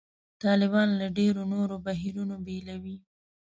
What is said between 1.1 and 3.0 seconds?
ډېرو نورو بهیرونو بېلوي.